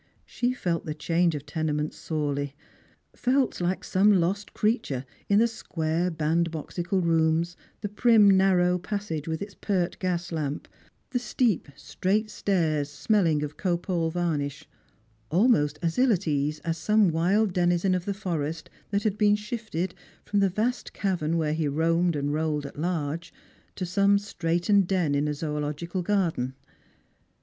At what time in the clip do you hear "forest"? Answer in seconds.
18.15-18.71